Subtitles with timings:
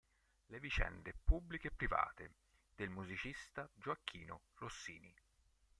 [0.49, 2.31] Le vicende pubbliche e private
[2.75, 5.13] del musicista Gioachino Rossini.